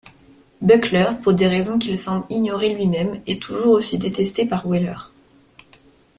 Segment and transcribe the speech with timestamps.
[0.61, 4.97] Buckler, pour des raisons qu'il semble ignorer lui-même, est toujours aussi détesté par Weller.